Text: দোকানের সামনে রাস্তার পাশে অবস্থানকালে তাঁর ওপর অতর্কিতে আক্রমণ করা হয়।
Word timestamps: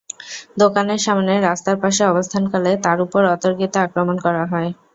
দোকানের 0.57 0.99
সামনে 0.99 1.33
রাস্তার 1.39 1.77
পাশে 1.83 2.03
অবস্থানকালে 2.05 2.71
তাঁর 2.85 2.97
ওপর 3.05 3.21
অতর্কিতে 3.35 3.77
আক্রমণ 3.81 4.15
করা 4.25 4.43
হয়। 4.51 4.69